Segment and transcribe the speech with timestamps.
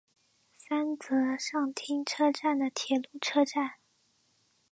[0.57, 3.75] 三泽上町车站的铁路车站。